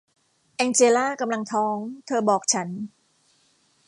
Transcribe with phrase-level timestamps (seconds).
[0.55, 2.69] แองเจล่ากำลังท้อง เธอบอกฉัน